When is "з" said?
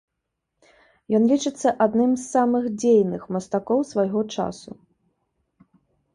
2.15-2.23